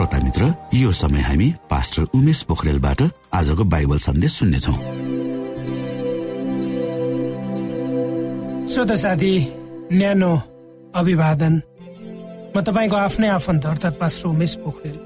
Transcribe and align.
श्रोता 0.00 0.18
मित्र 0.18 0.44
यो 0.74 0.90
समय 0.96 1.20
हामी 1.20 1.46
पास्टर 1.70 2.02
उमेश 2.16 2.40
पोखरेलबाट 2.48 3.02
आजको 3.36 3.64
बाइबल 3.68 3.98
सन्देश 4.00 4.32
सुन्नेछौ। 4.32 4.72
श्रोता 8.72 8.94
साथी 8.96 9.32
न्यानो 9.92 10.32
अभिवादन। 10.96 11.60
म 12.56 12.60
तपाईँको 12.64 12.96
आफ्नै 12.96 13.28
आफन्त 13.28 13.66
अर्थात् 13.66 14.00
पास्टर 14.00 14.28
उमेश 14.28 14.54
पोखरेल। 14.64 14.96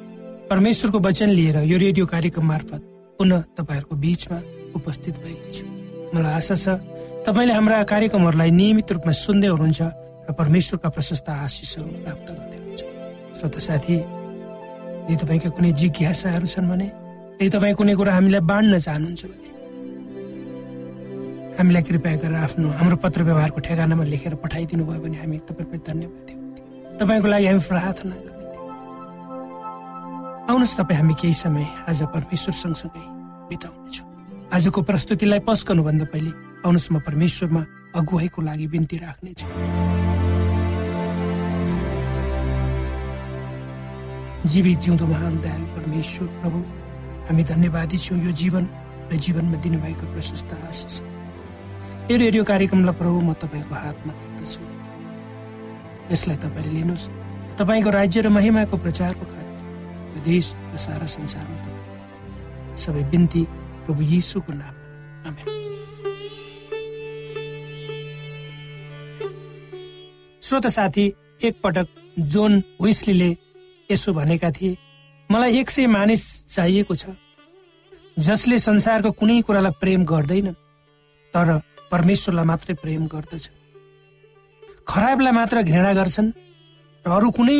परमेश्वरको 0.50 0.98
वचन 1.02 1.28
लिएर 1.28 1.58
यो 1.66 1.78
रेडियो 1.78 2.06
कार्यक्रम 2.06 2.46
मार्फत 2.46 2.82
पुनः 3.18 3.42
तपाईँहरूको 3.58 3.94
बिचमा 3.98 4.38
उपस्थित 4.78 5.14
भएको 5.26 5.50
छु। 5.50 5.66
मलाई 6.14 6.32
आशा 6.38 6.54
छ 6.54 6.78
तपाईँले 7.26 7.52
हाम्रा 7.52 7.82
कार्यक्रमहरूलाई 7.82 8.50
नियमित 8.62 8.92
रूपमा 8.94 9.12
सुन्दै 9.26 9.48
हुनुहुन्छ 9.58 9.82
र 10.30 10.32
परमेश्वरका 10.38 10.88
प्रशस्त 10.94 11.28
आशिषहरू 11.42 11.88
प्राप्त 12.02 12.28
गर्दै 12.30 12.58
हुनुहुन्छ। 12.62 12.82
श्रोता 13.42 13.58
साथी 13.58 14.13
यदि 15.04 15.16
तपाईँका 15.22 15.50
कुनै 15.56 15.70
जिज्ञासाहरू 15.80 16.46
छन् 16.54 16.68
भने 16.70 16.88
यदि 17.40 17.50
तपाईँ 17.54 17.74
कुनै 17.78 17.94
कुरा 18.00 18.12
हामीलाई 18.18 18.42
बाँड्न 18.50 18.78
चाहनुहुन्छ 18.86 19.22
भने 19.30 19.48
हामीलाई 21.58 21.82
कृपया 21.88 22.16
गरेर 22.22 22.38
आफ्नो 22.46 22.68
हाम्रो 22.78 22.96
पत्र 23.04 23.20
व्यवहारको 23.28 23.60
ठेगानामा 23.66 24.04
लेखेर 24.12 24.34
पठाइदिनु 24.44 24.84
भयो 24.88 25.00
भने 25.04 25.16
हामी 25.22 25.36
तपाईँलाई 25.48 25.80
धन्यवाद 25.88 26.28
तपाईँको 27.00 27.26
लागि 27.32 27.46
हामी 27.46 27.62
प्रार्थना 27.68 28.14
गर्ने 28.24 28.32
आउनुहोस् 30.50 30.76
तपाईँ 30.78 30.98
हामी 31.00 31.14
केही 31.20 31.34
समय 31.44 31.66
आज 31.88 32.00
परमेश्वर 32.14 32.54
सँगसँगै 32.62 33.04
बिताउनेछौँ। 33.48 34.06
आजको 34.54 34.80
प्रस्तुतिलाई 34.88 35.40
पस 35.48 35.60
गर्नुभन्दा 35.68 36.06
पहिले 36.12 36.30
आउनुहोस् 36.64 36.92
म 36.92 36.94
परमेश्वरमा 37.06 37.62
अगुवाईको 37.98 38.40
लागि 38.42 38.66
बिन्ती 38.74 38.96
राख्नेछु। 39.04 39.46
जीवित 44.44 44.78
जिउँदो 44.78 45.06
महान 45.06 45.40
दयाल 45.40 45.62
परमेश्वर 45.74 46.28
प्रभु। 46.40 46.58
हामी 47.26 47.42
धन्यवादी 47.44 47.98
छौँ 47.98 48.18
यो 48.24 48.32
जीवन 48.32 48.64
र 49.12 49.16
जीवनमा 49.16 49.56
दिनुभएको 49.56 50.06
प्रशस्त 50.12 50.52
आशिष। 50.68 51.00
यो 52.10 52.16
रेडियो 52.16 52.44
कार्यक्रमलाई 52.44 52.94
प्रभु 52.94 53.20
म 53.20 53.32
तपाईँको 53.40 53.74
हातमा 53.74 54.12
राख्दछु। 54.12 54.60
यसलाई 56.12 56.36
तपाईँले 56.36 56.72
लिनुहोस्। 56.76 57.08
तपाईँको 57.58 57.90
राज्य 57.90 58.20
र 58.20 58.28
महिमाको 58.28 58.76
प्रचारको 58.76 59.24
खातिर 59.24 59.56
यो 60.12 60.20
देश 60.24 60.46
र 60.72 60.76
सारा 60.76 61.06
संसारमा 61.08 61.56
तपाईँले 61.64 62.76
सबै 62.76 63.02
बिन्ती 63.10 63.42
प्रभु 63.88 64.02
यीशुको 64.02 64.52
नाम 64.52 64.74
आमेन। 65.28 65.48
श्रोत 70.42 70.66
साथी 70.68 71.04
एकपटक 71.42 71.86
जोन 72.28 72.62
विस्लीले 72.82 73.30
यसो 73.90 74.12
भनेका 74.12 74.50
थिए। 74.50 74.76
मलाई 75.30 75.58
एक 75.60 75.70
सय 75.70 75.86
मानिस 75.86 76.22
चाहिएको 76.54 76.94
छ 76.94 77.04
जसले 78.18 78.58
संसारको 78.58 79.10
कुनै 79.18 79.40
कुरालाई 79.42 79.78
प्रेम 79.80 80.04
गर्दैन 80.04 80.52
तर 81.34 81.48
परमेश्वरलाई 81.90 82.46
मात्रै 82.46 82.74
प्रेम 82.82 83.06
गर्दछ। 83.06 83.44
खराबलाई 84.88 85.32
मात्र 85.32 85.62
घृणा 85.62 85.92
गर्छन् 85.92 86.30
र 87.04 87.10
अरू 87.10 87.30
कुनै 87.30 87.58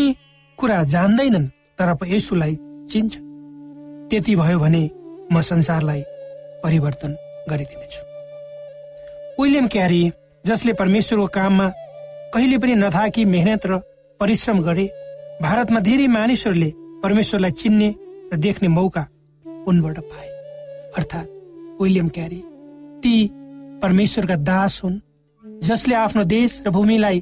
कुरा 0.59 0.83
जान्दैनन् 0.95 1.53
तर 1.79 1.89
यसुलाई 2.07 2.55
चिन्छ 2.91 3.13
त्यति 4.11 4.35
भयो 4.37 4.59
भने 4.59 4.83
म 5.33 5.41
संसारलाई 5.41 6.03
परिवर्तन 6.65 7.13
गरिदिनेछु। 7.51 8.01
विलियम 9.41 9.67
क्यारी 9.69 10.03
जसले 10.47 10.73
परमेश्वरको 10.81 11.27
काममा 11.37 11.67
कहिले 12.35 12.59
पनि 12.59 12.75
नथाकी 12.77 13.25
मेहनत 13.25 13.67
र 13.67 13.73
परिश्रम 14.21 14.61
गरे 14.63 14.87
भारतमा 15.43 15.81
धेरै 15.81 16.07
मानिसहरूले 16.09 16.71
परमेश्वरलाई 17.03 17.51
चिन्ने 17.53 17.89
र 18.33 18.37
देख्ने 18.37 18.69
मौका 18.69 19.03
उनबाट 19.67 19.99
पाए। 20.01 20.29
अर्थात् 20.97 21.29
विलियम 21.81 22.09
क्यारी 22.09 22.41
ती 23.03 23.15
परमेश्वरका 23.83 24.37
दास 24.49 24.75
हुन् 24.85 25.03
जसले 25.63 25.95
आफ्नो 25.97 26.25
देश 26.25 26.63
र 26.67 26.71
भूमिलाई 26.71 27.21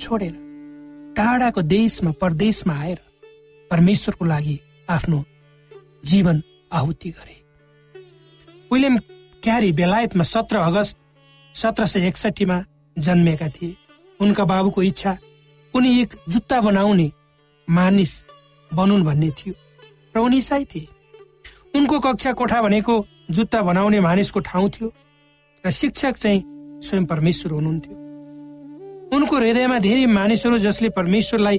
छोडेर 0.00 0.34
टाढाको 1.16 1.62
देशमा 1.64 2.10
परदेशमा 2.20 2.74
आएर 2.74 2.98
परमेश्वरको 3.70 4.24
लागि 4.24 4.56
आफ्नो 4.88 5.22
जीवन 6.04 6.42
आहुति 6.72 7.10
गरे। 7.10 7.36
विलियम 8.72 8.96
क्यारी 9.42 9.72
बेलायतमा 9.72 10.24
सत्र 10.24 10.56
अगस्त 10.60 10.96
सत्र 11.54 11.86
सय 11.86 12.06
एकसठीमा 12.08 12.56
जन्मेका 12.96 13.48
थिए। 13.48 13.76
उनका 14.20 14.44
बाबुको 14.44 14.82
इच्छा 14.82 15.16
उनी 15.76 16.00
एक 16.00 16.14
जुत्ता 16.28 16.60
बनाउने 16.60 17.10
मानिस 17.68 18.12
बनुन् 18.70 19.04
भन्ने 19.04 19.30
थियो 19.30 19.54
र 20.16 20.18
उनी 20.18 20.38
इसाई 20.38 20.64
थिए। 20.64 20.88
उनको 21.76 21.98
कक्षा 22.00 22.32
कोठा 22.32 22.62
भनेको 22.62 22.94
जुत्ता 23.30 23.60
बनाउने 23.62 24.00
मानिसको 24.00 24.40
ठाउँ 24.40 24.70
थियो 24.70 24.88
र 25.64 25.70
शिक्षक 25.70 26.16
चाहिँ 26.16 26.40
स्वयं 26.80 27.04
परमेश्वर 27.06 27.52
हुनुहुन्थ्यो। 27.52 27.94
उनको 29.16 29.36
हृदयमा 29.36 29.78
धेरै 29.78 30.06
मानिसहरू 30.08 30.58
जसले 30.58 30.88
परमेश्वरलाई 30.96 31.58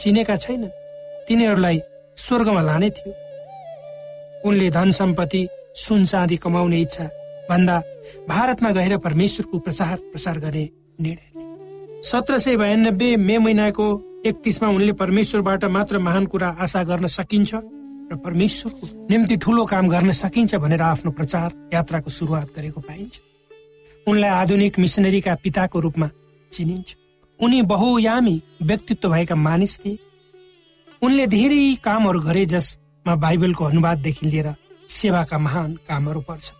चिनेका 0.00 0.36
छैनन् 0.36 0.76
तिनीहरूलाई 1.28 1.80
स्वर्गमा 2.16 2.62
लाने 2.62 2.90
थियो। 2.90 3.12
उनले 4.48 4.70
धन 4.70 4.90
सम्पत्ति 4.90 5.46
सुन 5.76 6.04
चाँदी 6.06 6.36
कमाउने 6.36 6.80
इच्छा 6.80 7.04
भन्दा 7.50 7.82
भारतमा 8.28 8.70
गएर 8.70 8.98
परमेश्वरको 8.98 9.58
प्रचार 9.58 9.96
प्रसार 10.12 10.38
गर्ने 10.38 10.68
निर्णय 11.00 11.30
लिए। 11.34 11.53
सत्र 12.04 12.38
सय 12.38 12.56
बयानब्बे 12.56 13.16
मे 13.16 13.36
महिनाको 13.38 13.84
एकतिसमा 14.26 14.68
उनले 14.68 14.92
परमेश्वरबाट 14.92 15.64
मात्र 15.64 15.98
महान 15.98 16.26
कुरा 16.26 16.48
आशा 16.60 16.82
गर्न 16.84 17.06
सकिन्छ 17.08 17.54
र 17.54 18.16
परमेश्वरको 18.24 18.86
निम्ति 19.10 19.36
ठुलो 19.36 19.64
काम 19.64 19.88
गर्न 19.88 20.12
सकिन्छ 20.12 20.54
भनेर 20.54 20.82
आफ्नो 20.82 21.10
प्रचार 21.10 21.48
यात्राको 21.74 22.10
सुरुवात 22.10 22.52
गरेको 22.56 22.80
पाइन्छ। 22.80 23.20
उनलाई 24.06 24.30
आधुनिक 24.30 24.78
मिसनरीका 24.78 25.34
पिताको 25.44 25.80
रूपमा 25.80 26.08
चिनिन्छ। 26.52 26.96
उनी 27.40 27.62
बहुयामी 27.72 28.36
व्यक्तित्व 28.62 29.08
भएका 29.08 29.34
मानिस 29.34 29.78
थिए। 29.80 29.98
उनले 31.02 31.26
धेरै 31.26 31.74
कामहरू 31.84 32.20
गरे 32.20 32.44
जसमा 32.46 33.14
बाइबलको 33.16 33.64
अनुवाददेखि 33.64 34.26
लिएर 34.26 34.54
सेवाका 34.88 35.38
महान 35.38 35.74
कामहरू 35.88 36.20
पर्छ। 36.20 36.52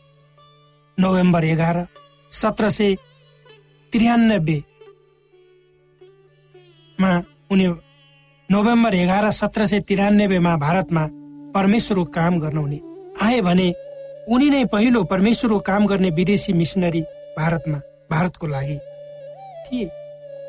नोभेम्बर 0.98 1.44
एघार 1.44 1.86
सत्र 2.32 2.68
सय 2.70 2.94
त्रियानब्बेमा 3.92 4.72
उनी 6.98 7.66
नोभेम्बर 8.50 8.94
एघार 8.94 9.30
सत्र 9.30 9.66
सय 9.66 9.80
तिरानब्बेमा 9.88 10.56
भारतमा 10.56 11.06
परमेश्वरको 11.54 12.04
काम 12.14 12.38
गर्न 12.40 12.58
उनी 12.58 12.80
आए 13.22 13.40
भने 13.40 13.68
उनी 14.30 14.48
नै 14.50 14.64
पहिलो 14.72 15.04
परमेश्वरको 15.04 15.58
काम 15.60 15.86
गर्ने 15.86 16.10
विदेशी 16.10 16.52
मिसनरी 16.52 17.00
भारतमा 17.38 17.78
भारतको 18.10 18.46
लागि 18.46 18.78
थिए। 19.64 19.90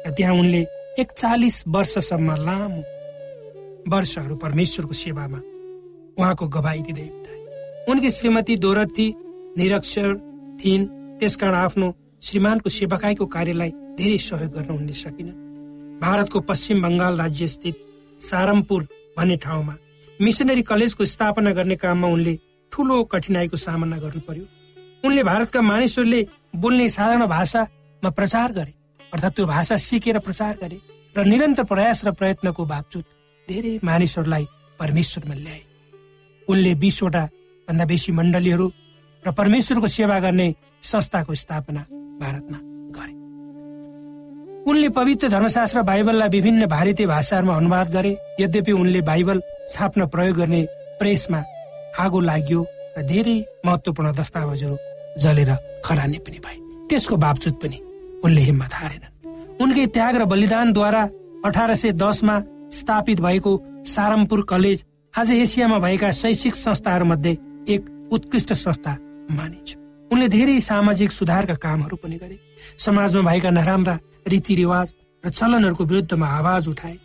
र 0.05 0.11
त्यहाँ 0.11 0.33
उनले 0.33 0.61
एकचालिस 0.99 1.63
वर्षसम्म 1.67 2.35
लामो 2.45 2.81
वर्षहरू 3.93 4.35
परमेश्वरको 4.35 4.93
सेवामा 4.93 5.39
उहाँको 6.17 6.47
गवाई 6.47 6.81
दिँदै 6.87 7.01
बिताए। 7.03 7.39
उनकी 7.89 8.09
श्रीमती 8.11 8.55
दोरथी 8.57 9.07
निरक्षर 9.57 10.09
थिइन् 10.59 10.85
त्यसकारण 11.19 11.55
आफ्नो 11.55 11.93
श्रीमानको 12.21 12.69
सेवाकाईको 12.69 13.25
कार्यलाई 13.25 13.71
धेरै 13.97 14.17
सहयोग 14.17 14.51
गर्न 14.53 14.71
उनले 14.77 14.93
सकिन। 14.93 15.44
भारतको 16.01 16.39
पश्चिम 16.49 16.81
बङ्गाल 16.83 17.17
राज्य 17.17 17.47
स्थित 17.47 17.75
सारमपुर 18.19 18.87
भन्ने 19.17 19.37
ठाउँमा 19.43 19.75
मिसनरी 20.19 20.61
कलेजको 20.63 21.05
स्थापना 21.05 21.51
गर्ने 21.51 21.75
काममा 21.75 22.07
उनले 22.07 22.33
ठूलो 22.71 23.03
कठिनाईको 23.11 23.57
सामना 23.57 23.97
गर्नु 23.97 24.21
पर्यो। 24.27 24.45
उनले 25.03 25.23
भारतका 25.23 25.61
मानिसहरूले 25.61 26.21
बोल्ने 26.55 26.89
साधारण 26.89 27.25
भाषामा 27.27 28.09
प्रचार 28.09 28.51
गरे 28.51 28.73
अर्थात् 29.13 29.35
त्यो 29.35 29.45
भाषा 29.45 29.77
सिकेर 29.77 30.19
प्रचार 30.19 30.53
गरे 30.61 30.77
र 31.15 31.25
निरन्तर 31.25 31.63
प्रयास 31.63 32.05
र 32.05 32.11
प्रयत्नको 32.11 32.65
बावजुद 32.65 33.05
धेरै 33.47 33.79
मानिसहरूलाई 33.83 34.45
परमेश्वरमा 34.79 35.35
ल्याए। 35.35 35.63
उनले 36.47 36.73
बिसवटा 36.75 37.23
भन्दा 37.67 37.85
बेसी 37.85 38.11
मण्डलीहरू 38.11 38.67
र 39.23 39.31
परमेश्वरको 39.31 39.87
सेवा 39.87 40.19
गर्ने 40.19 40.47
संस्थाको 40.83 41.35
स्थापना 41.35 41.81
भारतमा 42.21 42.74
उनले 44.65 44.87
पवित्र 44.89 45.27
धर्मशास्त्र 45.29 45.81
बाइबललाई 45.83 46.29
विभिन्न 46.29 46.65
भारतीय 46.65 47.05
भाषाहरूमा 47.07 47.55
अनुवाद 47.55 47.89
गरे। 47.93 48.11
यद्यपि 48.39 48.71
उनले 48.73 49.01
बाइबल 49.01 49.41
छाप्न 49.69 50.05
प्रयोग 50.09 50.37
गर्ने 50.37 50.61
प्रेसमा 50.99 51.41
आगो 52.01 52.19
लाग्यो 52.19 52.61
र 52.97 53.01
धेरै 53.05 53.37
महत्वपूर्ण 53.65 54.11
दस्तावेजहरू 54.11 54.77
जलेर 55.21 55.51
खरानी 55.85 56.17
पनि 56.17 56.39
भए। 56.41 56.57
त्यसको 56.89 57.15
बावजुद 57.15 57.53
पनि 57.61 57.77
उनले 58.25 58.41
हिम्मत 58.41 58.73
हारेनन्। 58.73 59.13
उनकै 59.61 59.85
त्याग 59.93 60.15
र 60.15 60.25
बलिदानद्वारा 60.25 61.03
अठार 61.45 61.75
सय 61.75 61.91
दसमा 61.93 62.35
स्थापित 62.73 63.21
भएको 63.21 63.51
सारमपुर 63.85 64.41
कलेज 64.49 64.85
आज 65.13 65.31
एसियामा 65.33 65.77
भएका 65.79 66.09
शैक्षिक 66.11 66.55
संस्थाहरूमध्ये 66.55 67.37
एक 67.69 68.09
उत्कृष्ट 68.11 68.53
संस्था 68.55 68.97
मानिन्छ। 69.29 69.77
उनले 70.11 70.27
धेरै 70.27 70.59
सामाजिक 70.61 71.11
सुधारका 71.11 71.53
कामहरू 71.61 71.95
पनि 72.01 72.17
गरे। 72.17 72.37
समाजमा 72.79 73.21
भएका 73.29 73.49
नराम्रा 73.51 73.97
रीतिरिवाज 74.27 74.93
र 75.23 75.29
चलनहरूको 75.29 75.83
विरुद्धमा 75.85 76.27
आवाज 76.29 76.67
उठाए। 76.67 76.97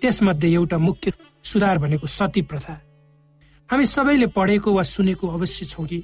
त्यसमध्ये 0.00 0.52
एउटा 0.54 0.78
मुख्य 0.78 1.12
सुधार 1.44 1.78
भनेको 1.78 2.06
सती 2.08 2.42
प्रथा 2.42 2.74
हामी 3.70 3.84
सबैले 3.86 4.26
पढेको 4.36 4.72
वा 4.72 4.82
सुनेको 4.84 5.28
अवश्य 5.28 5.64
छौँ 5.66 5.86
कि 5.86 5.98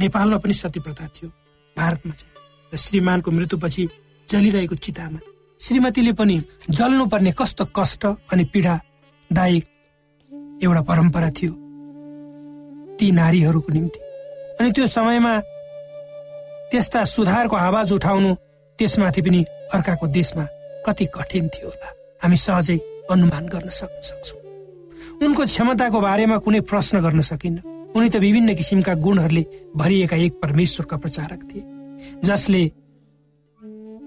नेपालमा 0.00 0.38
पनि 0.38 0.54
सती 0.54 0.80
प्रथा 0.80 1.06
थियो 1.14 1.28
भारतमा 1.76 2.12
चाहिँ। 2.12 2.34
र 2.72 2.76
श्रीमानको 2.76 3.30
मृत्युपछि 3.30 3.88
जलिरहेको 4.28 4.74
चितामा। 4.76 5.18
श्रीमतीले 5.60 6.12
पनि 6.12 6.36
जल्नुपर्ने 6.70 7.32
कस्तो 7.32 7.64
कष्ट 7.76 8.06
अनि 8.06 8.44
पीडादायक 8.52 9.64
एउटा 10.62 10.82
परम्परा 10.82 11.30
थियो 11.30 11.52
ती 12.98 13.10
नारीहरूको 13.12 13.72
निम्ति। 13.72 14.00
अनि 14.60 14.70
त्यो 14.72 14.86
समयमा 14.86 15.34
त्यस्ता 16.70 17.04
सुधारको 17.06 17.56
आवाज 17.58 17.92
उठाउनु 17.92 18.34
त्यसमाथि 18.78 19.22
पनि 19.22 19.40
अर्काको 19.74 20.06
देशमा 20.06 20.44
कति 20.86 21.06
कठिन 21.14 21.48
थियो 21.48 21.68
होला। 21.68 21.88
हामी 22.22 22.36
सहजै 22.36 22.78
अनुमान 23.10 23.46
गर्न 23.46 23.68
सक्न 23.68 24.00
सक्छौँ। 24.02 24.40
उनको 25.22 25.44
क्षमताको 25.44 26.00
बारेमा 26.00 26.36
कुनै 26.38 26.60
प्रश्न 26.60 27.00
गर्न 27.00 27.20
सकिन्न। 27.22 27.58
उनी 27.96 28.08
त 28.08 28.16
विभिन्न 28.16 28.54
किसिमका 28.54 28.94
गुणहरूले 28.94 29.44
भरिएका 29.76 30.16
एक 30.16 30.32
परमेश्वरका 30.42 30.96
प्रचारक 30.96 31.40
थिए 31.48 31.64
जसले 32.24 32.62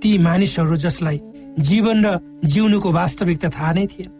ती 0.02 0.18
मानिसहरू 0.18 0.76
जसलाई 0.76 1.20
जीवन 1.60 2.06
र 2.06 2.08
जिउनुको 2.46 2.90
वास्तविकता 2.92 3.50
थाहा 3.50 3.72
नै 3.74 3.86
थिएन। 3.88 4.12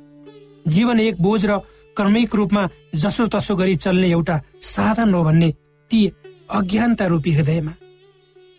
जीवन 0.68 1.00
एक 1.00 1.22
बोझ 1.22 1.46
र 1.46 1.58
क्रमिक 1.96 2.36
रूपमा 2.36 2.64
जसो 2.96 3.26
तसो 3.28 3.56
गरी 3.56 3.76
चल्ने 3.76 4.10
एउटा 4.10 4.42
साधन 4.62 5.14
हो 5.14 5.24
भन्ने 5.24 5.50
ती 5.92 6.02
अज्ञानता 6.50 7.06
रूपी 7.06 7.32
हृदयमा 7.32 7.74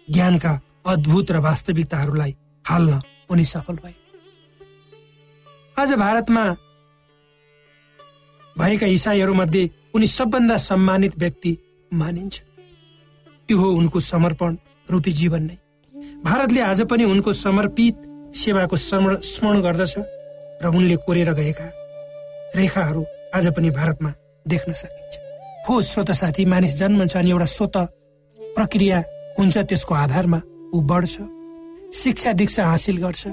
ज्ञानका 0.08 0.52
अद्भुत 0.86 1.30
र 1.30 1.36
वास्तविकताहरूलाई 1.40 2.32
हाल्न 2.64 3.00
उनी 3.30 3.44
सफल 3.44 3.74
भए। 3.74 3.94
आज 5.76 5.92
भारतमा 5.94 6.44
भएका 8.56 8.86
इसाईहरूमध्ये 8.88 9.68
उनी 9.94 10.06
सबभन्दा 10.06 10.56
सम्मानित 10.58 11.18
व्यक्ति 11.18 11.56
मानिन्छ। 11.92 12.40
त्यो 13.48 13.58
हो 13.58 13.70
उनको 13.72 14.00
समर्पण 14.00 14.56
रूपी 14.90 15.12
जीवन 15.12 15.42
नै। 15.42 15.56
भारतले 16.24 16.60
आज 16.60 16.82
पनि 16.82 17.04
उनको 17.04 17.32
समर्पित 17.32 17.96
सेवाको 18.34 18.76
स्मरण 18.76 19.60
गर्दछ 19.62 19.94
र 20.62 20.68
उनले 20.68 20.96
कोरेर 20.96 21.32
गएका 21.34 21.68
रेखाहरू 22.56 23.04
आज 23.34 23.48
पनि 23.56 23.70
भारतमा 23.70 24.12
देख्न 24.46 24.72
सकिन्छ। 24.72 25.18
हो 25.68 25.80
श्रोत 25.82 26.10
साथी 26.12 26.44
मानिस 26.44 26.74
जन्मन्छ 26.76 27.16
अनि 27.16 27.30
एउटा 27.30 27.44
स्वत 27.46 27.76
प्रक्रिया 28.38 28.98
हुन्छ 29.38 29.58
त्यसको 29.58 29.94
आधारमा 29.94 30.40
ऊ 30.74 30.80
बढ्छ। 30.82 31.20
शिक्षा 31.92 32.32
दीक्षा 32.32 32.64
हासिल 32.66 32.96
गर्छ। 33.02 33.26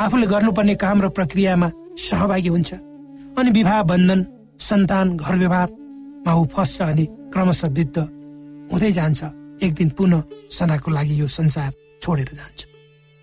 आफूले 0.00 0.26
गर्नुपर्ने 0.26 0.74
काम 0.74 1.02
र 1.02 1.08
प्रक्रियामा 1.08 1.68
सहभागी 1.96 2.48
हुन्छ। 2.48 2.72
अनि 3.38 3.50
विवाह 3.50 3.82
बन्धन 3.82 4.20
सन्तान 4.60 5.16
घर 5.16 5.34
व्यवहारमा 5.38 6.32
ऊ 6.34 6.44
फस्छ 6.52 6.82
अनि 6.82 7.04
क्रमशः 7.32 7.68
वृद्ध 7.68 7.98
हुँदै 8.70 8.90
जान्छ। 8.92 9.22
एक 9.64 9.72
दिन 9.74 9.88
पुनः 9.96 10.22
सदाको 10.50 10.90
लागि 10.90 11.20
यो 11.20 11.26
संसार 11.28 11.70
छोडेर 12.02 12.30
जान्छ। 12.34 12.60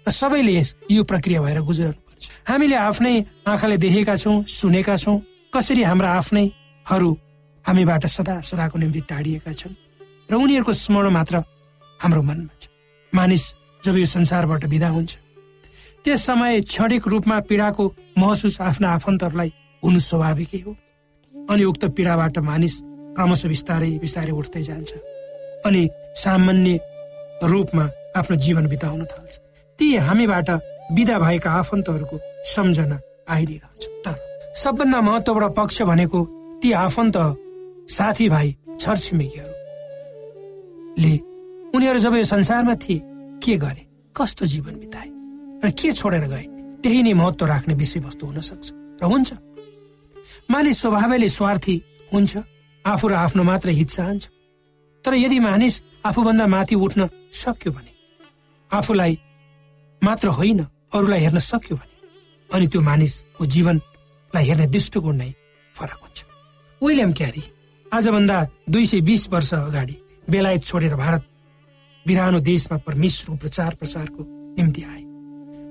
र 0.05 0.09
सबैले 0.09 0.63
यो 0.91 1.03
प्रक्रिया 1.03 1.41
भएर 1.41 1.59
गुज्रनु 1.61 2.01
पर्छ 2.07 2.25
हामीले 2.49 2.75
आफ्नै 2.75 3.13
आँखाले 3.47 3.77
देखेका 3.77 4.15
छौँ 4.15 4.43
सुनेका 4.49 4.95
छौँ। 4.97 5.21
कसरी 5.53 5.83
हाम्रा 5.83 6.09
आफ्नैहरू 6.11 7.09
हामीबाट 7.65 8.05
सदा 8.07 8.35
सदाको 8.41 8.79
निम्ति 8.79 9.01
टाढिएका 9.09 9.51
छन्। 9.53 9.75
र 10.31 10.33
उनीहरूको 10.35 10.73
स्मरण 10.73 11.09
मात्र 11.11 11.43
हाम्रो 11.99 12.21
मनमा 12.21 12.53
छ। 12.57 12.67
मानिस 13.13 13.43
जब 13.85 13.97
यो 13.97 14.05
संसारबाट 14.05 14.65
विदा 14.65 14.89
हुन्छ 14.89 15.17
त्यस 16.05 16.25
समय 16.25 16.61
क्षणिक 16.61 17.07
रूपमा 17.07 17.39
पीडाको 17.49 17.93
महसुस 18.17 18.61
आफ्ना 18.61 18.89
आफन्तहरूलाई 18.89 19.53
हुनु 19.83 19.99
स्वाभाविकै 20.01 20.59
हो। 20.65 20.75
अनि 21.33 21.63
उक्त 21.63 21.85
पीडाबाट 21.97 22.37
मानिस 22.49 22.79
क्रमशः 23.15 23.49
बिस्तारै 23.49 23.91
बिस्तारै 24.01 24.31
उठ्दै 24.31 24.61
जान्छ 24.63 24.91
अनि 25.65 25.89
सामान्य 26.23 26.79
रूपमा 27.43 27.89
आफ्नो 28.17 28.35
जीवन 28.45 28.67
बिताउन 28.67 29.05
थाल्छ। 29.11 29.37
ती 29.79 29.95
हामीबाट 30.07 30.49
विदा 30.97 31.17
भएका 31.19 31.51
आफन्तहरूको 31.51 32.17
सम्झना 32.53 32.97
आइरहन्छ 33.29 33.83
तर 34.05 34.15
सबभन्दा 34.63 34.99
महत्वपूर्ण 35.01 35.49
पक्ष 35.59 35.81
भनेको 35.91 36.19
ती 36.61 36.69
आफन्त 36.85 37.17
साथीभाइ 37.89 38.47
छरछिमेकीहरूले 38.81 41.15
उनीहरू 41.75 41.99
जब 41.99 42.13
यो 42.15 42.23
संसारमा 42.25 42.75
थिए 42.83 42.99
के 43.41 43.57
गरे? 43.57 43.83
कस्तो 44.15 44.45
जीवन 44.45 44.75
बिताए? 44.79 45.09
र 45.65 45.71
के 45.73 45.91
छोडेर 45.93 46.25
गए? 46.27 46.45
त्यही 46.81 47.01
नै 47.03 47.13
महत्व 47.13 47.45
राख्ने 47.45 47.73
विषयवस्तु 47.73 48.25
हुन 48.25 48.39
सक्छ। 48.41 48.67
र 49.01 49.03
हुन्छ। 49.05 49.29
मानिस 50.51 50.81
स्वभावैले 50.81 51.29
स्वार्थी 51.29 51.75
हुन्छ 52.13 52.37
आफू 52.85 53.07
र 53.07 53.13
आफ्नो 53.13 53.43
मात्र 53.43 53.69
हित 53.69 53.89
चाहन्छ। 53.89 54.23
तर 55.03 55.13
यदि 55.15 55.39
मानिस 55.39 55.81
आफूभन्दा 56.05 56.45
माथि 56.47 56.75
उठ्न 56.75 57.09
सक्यो 57.33 57.71
भने 57.71 57.93
आफूलाई 58.71 59.13
मात्र 60.01 60.27
होइन 60.37 60.59
अरूलाई 60.93 61.19
हेर्न 61.19 61.39
सक्यो 61.39 61.75
भने 61.77 61.95
अनि 62.49 62.67
त्यो 62.67 62.81
मानिसको 62.81 63.45
जीवनलाई 63.45 64.45
हेर्ने 64.45 64.67
दृष्टिकोण 64.67 65.15
नै 65.15 65.31
फरक 65.75 65.99
हुन्छ। 66.03 66.19
विलियम 66.81 67.11
क्यारी 67.13 67.43
आजभन्दा 67.93 68.37
दुई 68.69 68.85
सय 68.85 69.01
बिस 69.01 69.29
वर्ष 69.29 69.53
अगाडि 69.53 69.95
बेलायत 70.29 70.63
छोडेर 70.63 70.95
भारत 70.95 71.21
बिरानो 72.07 72.39
देशमा 72.41 72.77
परमेश्वरको 72.87 73.37
प्रचार 73.37 73.75
प्रसारको 73.79 74.23
निम्ति 74.57 74.81
आए। 74.83 75.01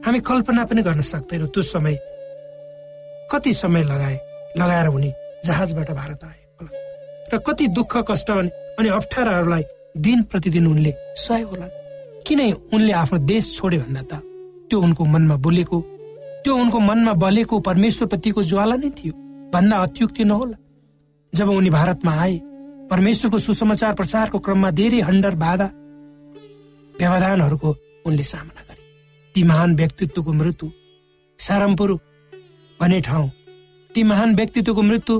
हामी 0.04 0.20
कल्पना 0.20 0.64
पनि 0.64 0.82
गर्न 0.82 1.00
सक्दैनौँ 1.04 1.48
त्यो 1.48 1.62
समय 1.64 1.98
कति 3.32 3.52
समय 3.54 3.82
लगाए 3.84 4.18
लगाएर 4.58 4.86
उनी 4.88 5.12
जहाजबाट 5.46 5.90
भारत 5.90 6.24
आए 6.24 6.38
र 7.32 7.38
कति 7.46 7.66
दुःख 7.68 7.96
कष्ट 8.10 8.30
अनि 8.30 8.88
अप्ठ्याराहरूलाई 8.90 9.64
दिन 9.96 10.22
प्रतिदिन 10.30 10.66
उनले 10.66 10.92
सय 11.16 11.42
होला। 11.42 11.66
किन 12.26 12.40
उनले 12.74 12.92
आफ्नो 12.92 13.18
देश 13.26 13.54
छोडे 13.56 13.78
भन्दा 13.78 14.02
त 14.02 14.22
त्यो 14.70 14.80
उनको 14.80 15.04
मनमा 15.04 15.36
बोलेको 15.44 15.80
त्यो 16.44 16.54
उनको 16.56 16.78
मनमा 16.80 17.12
बलेको 17.22 17.58
परमेश्वर 17.60 18.08
प्रतिको 18.08 18.42
ज्वाला 18.42 18.76
नै 18.76 18.90
थियो 18.98 19.12
भन्दा 19.52 19.76
अत्युक्ति 19.76 20.24
नहोला। 20.24 20.56
जब 21.32 21.48
उनी 21.50 21.70
भारतमा 21.70 22.12
आए 22.22 22.36
परमेश्वरको 22.90 23.38
सुसमाचार 23.38 23.94
प्रचारको 23.94 24.38
क्रममा 24.38 24.70
धेरै 24.78 25.00
हन्डर 25.08 25.34
बाधा 25.42 25.66
व्यवधानहरूको 27.00 27.70
उनले 28.06 28.24
सामना 28.24 28.62
गरे। 28.68 28.82
ती 29.34 29.42
महान 29.42 29.74
व्यक्तित्वको 29.76 30.32
मृत्यु 30.32 30.70
सारमपुर 31.38 31.92
भन्ने 32.80 33.00
ठाउँ 33.00 33.30
ती 33.90 34.02
महान 34.02 34.34
व्यक्तित्वको 34.36 34.82
मृत्यु 34.82 35.14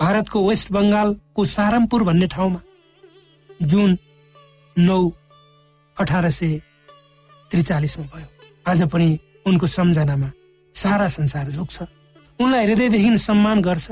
भारतको 0.00 0.38
वेस्ट 0.48 0.70
बङ्गालको 0.72 1.44
सारमपुर 1.46 2.02
भन्ने 2.04 2.26
ठाउँमा 2.26 2.60
जुन 3.70 3.96
नौ 4.76 4.98
अठार 5.96 6.28
सय 6.30 6.58
त्रिचालिसमा 7.50 8.04
भयो। 8.04 8.26
आज 8.66 8.82
पनि 8.92 9.08
उनको 9.46 9.66
सम्झनामा 9.66 10.30
सारा 10.74 11.08
संसार 11.08 11.50
झुक्छ। 11.50 11.82
उनलाई 12.40 12.66
हृदयदेखि 12.66 13.16
सम्मान 13.18 13.60
गर्छ 13.62 13.86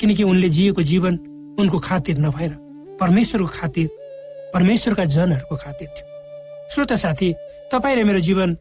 किनकि 0.00 0.22
उनले 0.22 0.48
जिएको 0.48 0.82
जीवन 0.82 1.14
उनको 1.60 1.78
खातिर 1.78 2.18
नभएर 2.18 2.52
परमेश्वरको 3.00 3.48
खातिर 3.56 3.86
परमेश्वरका 4.54 5.04
जनहरूको 5.16 5.56
खातिर 5.56 5.88
थियो। 5.88 6.07
श्रोत 6.70 6.92
साथी 6.92 7.32
तपाईँ 7.72 7.96
र 7.96 8.04
मेरो 8.04 8.20
जीवन 8.20 8.56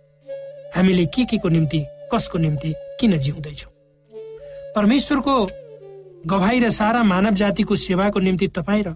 हामीले 0.76 1.06
के 1.06 1.24
के 1.26 1.38
को 1.38 1.50
निम्ति 1.50 1.80
कसको 2.14 2.38
निम्ति 2.38 2.74
किन 3.00 3.18
जिउँदैछौँ? 3.18 3.72
परमेश्वरको 4.76 5.36
गवाई 6.26 6.60
र 6.60 6.70
सारा 6.70 7.04
मानव 7.04 7.34
जातिको 7.36 7.76
सेवाको 7.76 8.20
निम्ति 8.20 8.48
तपाईँ 8.48 8.84
र 8.88 8.96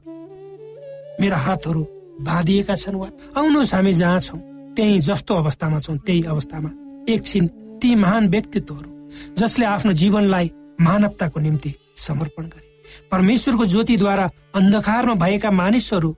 मेरा 1.20 1.38
हातहरू 1.38 1.84
बाँधिएका 2.24 2.76
छन् 2.76 2.96
वा 2.96 3.10
आउनुहोस् 3.38 3.74
हामी 3.74 3.94
जहाँ 3.94 4.20
छौँ 4.20 4.40
त्यही 4.76 5.00
जस्तो 5.00 5.36
अवस्थामा 5.36 5.80
छौँ 5.80 5.98
त्यही 5.98 6.24
अवस्थामा। 6.24 6.70
एकछिन 7.12 7.48
ती 7.82 7.96
महान 7.96 8.30
व्यक्तित्वहरू 8.30 8.90
जसले 9.36 9.66
आफ्नो 9.66 9.94
जीवनलाई 9.94 10.52
मानवताको 10.82 11.40
निम्ति 11.40 11.74
समर्पण 11.98 12.44
गरे। 12.46 12.68
परमेश्वरको 13.12 13.66
ज्योतिद्वारा 13.66 14.30
अन्धकारमा 14.56 15.14
भएका 15.20 15.52
मानिसहरू 15.52 16.16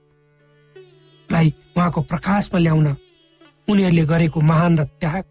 लाई 1.30 1.52
उहाँको 1.84 2.00
प्रकाशमा 2.00 2.58
ल्याउन 2.58 2.86
उनीहरूले 3.68 4.04
गरेको 4.08 4.40
महान 4.40 4.72
र 4.78 4.84
त्याग 4.96 5.24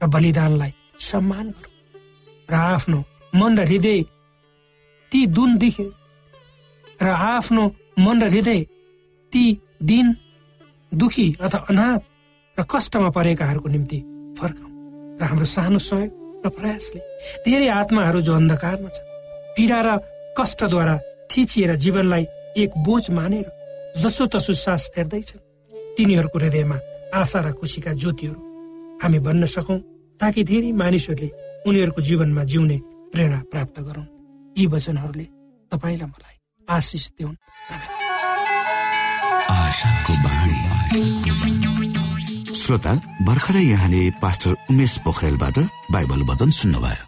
र 0.00 0.06
बलिदानलाई 0.08 0.72
सम्मान 1.00 1.46
गरौँ 1.52 2.48
र 2.48 2.54
आफ्नो 2.54 2.98
मन 3.34 3.58
र 3.58 3.62
हृदय 3.68 4.00
ती 5.12 5.20
दुन 5.28 5.50
देखे 5.58 5.86
र 7.02 7.08
आफ्नो 7.08 7.64
मन 7.98 8.22
र 8.22 8.28
हृदय 8.30 8.60
ती 9.32 9.44
दिन 9.82 10.06
दुखी 10.92 11.28
अथवा 11.40 11.60
अनाथ 11.68 12.00
र 12.56 12.64
कष्टमा 12.64 13.10
परेकाहरूको 13.10 13.68
निम्ति 13.68 13.98
फर्काउँ 14.40 14.72
र 15.20 15.22
हाम्रो 15.24 15.46
सानो 15.46 15.78
सहयोग 15.78 16.46
र 16.46 16.48
प्रयासले 16.48 17.00
धेरै 17.44 17.68
आत्माहरू 17.80 18.20
जो 18.20 18.32
अन्धकारमा 18.32 18.88
छन् 18.88 19.12
पीडा 19.56 19.80
र 19.84 19.88
कष्टद्वारा 20.40 20.96
थिचिएर 21.28 21.76
जीवनलाई 21.76 22.24
एक 22.56 22.70
बोझ 22.80 23.04
मानेर 23.10 23.46
जसो 24.00 24.26
तसो 24.32 24.52
सास 24.56 24.88
फेर्दैछन्। 24.94 25.47
तिनीहरूको 25.98 26.38
हृदयमा 26.38 26.76
आशा 27.18 27.38
र 27.42 27.52
खुसीका 27.58 27.92
ज्योतिहरू। 27.98 28.40
हामी 29.02 29.18
बन्न 29.18 29.46
सकौँ 29.46 29.78
ताकि 30.20 30.40
धेरै 30.44 30.70
मानिसहरूले 30.78 31.28
उनीहरूको 31.66 32.00
जीवनमा 32.08 32.42
जिउने 32.50 32.78
प्रेरणा 33.12 33.38
प्राप्त 33.50 33.76
गरौँ 33.82 34.06
यी 34.56 34.66
वचनहरूले 34.70 35.26
तपाईँलाई 35.70 36.08
मलाई 36.14 36.36
आशिष 36.68 37.04
दिउन्। 37.18 37.36
श्रोता 42.62 42.92
भर्खरै 43.26 43.64
यहाँले 43.64 44.00
पास्टर 44.22 44.54
उमेश 44.70 44.92
पोखरेलबाट 45.04 45.56
बाइबल 45.90 46.20
वचन 46.30 46.50
सुन्नुभयो। 46.50 47.07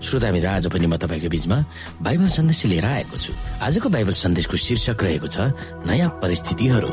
श्रोता 0.00 0.30
मित्र 0.32 0.48
आज 0.48 0.66
पनि 0.72 0.86
म 0.86 0.96
तपाईँको 0.96 1.28
बिचमा 1.28 1.58
बाइबल 2.00 2.28
सन्देश 2.32 2.64
लिएर 2.72 2.84
आएको 2.84 3.16
छु। 3.16 3.32
आजको 3.60 3.88
बाइबल 3.88 4.12
सन्देशको 4.16 4.56
शीर्षक 4.56 5.02
रहेको 5.04 5.28
छ 5.28 5.52
नयाँ 5.84 6.08
परिस्थितिहरू। 6.24 6.90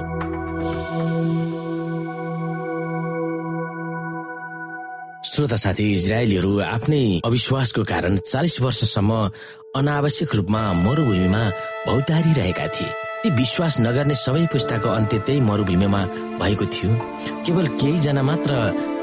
श्रोता 5.24 5.56
साथी 5.56 5.86
इजरायलीहरू 5.94 6.52
आफ्नै 6.60 7.22
अविश्वासको 7.26 7.84
कारण 7.88 8.18
चालिस 8.28 8.62
वर्षसम्म 8.62 9.12
अनावश्यक 9.80 10.36
रूपमा 10.36 10.62
मरुभूमिमा 10.84 11.44
भौतारी 11.88 12.34
रहेका 12.34 12.68
थिए। 12.76 13.07
ती 13.24 13.30
विश्वास 13.30 13.80
नगर्ने 13.80 14.16
सबै 14.16 14.46
पुस्ताको 14.52 14.90
अन्त्य 14.90 15.20
त्यही 15.20 15.40
मरुभूमिमा 15.42 16.02
भएको 16.38 16.66
थियो। 16.66 16.90
केवल 17.46 17.68
केही 17.82 17.98
जना 18.00 18.22
मात्र 18.24 18.52